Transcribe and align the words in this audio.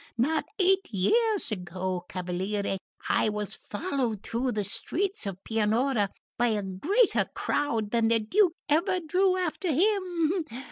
Not 0.17 0.45
eight 0.57 0.89
years 0.91 1.51
ago, 1.51 2.05
cavaliere, 2.09 2.79
I 3.07 3.29
was 3.29 3.55
followed 3.55 4.23
through 4.23 4.53
the 4.53 4.63
streets 4.63 5.27
of 5.27 5.43
Pianura 5.43 6.09
by 6.39 6.47
a 6.47 6.63
greater 6.63 7.25
crowd 7.35 7.91
than 7.91 8.07
the 8.07 8.17
Duke 8.19 8.53
ever 8.67 8.99
drew 8.99 9.37
after 9.37 9.71
him! 9.71 10.43